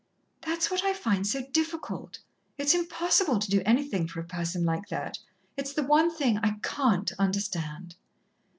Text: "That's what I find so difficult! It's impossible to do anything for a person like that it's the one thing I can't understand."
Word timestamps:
"That's 0.41 0.71
what 0.71 0.83
I 0.83 0.95
find 0.95 1.27
so 1.27 1.43
difficult! 1.45 2.17
It's 2.57 2.73
impossible 2.73 3.37
to 3.37 3.49
do 3.51 3.61
anything 3.67 4.07
for 4.07 4.19
a 4.19 4.23
person 4.25 4.65
like 4.65 4.87
that 4.87 5.19
it's 5.55 5.73
the 5.73 5.83
one 5.85 6.09
thing 6.09 6.39
I 6.39 6.57
can't 6.63 7.11
understand." 7.19 7.93